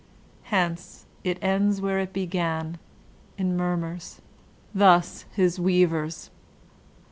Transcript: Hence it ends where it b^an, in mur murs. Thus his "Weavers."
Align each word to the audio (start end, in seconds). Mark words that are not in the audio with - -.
Hence 0.45 1.05
it 1.23 1.37
ends 1.43 1.79
where 1.79 1.99
it 1.99 2.11
b^an, 2.11 2.77
in 3.37 3.55
mur 3.55 3.77
murs. 3.77 4.19
Thus 4.73 5.25
his 5.33 5.59
"Weavers." 5.59 6.31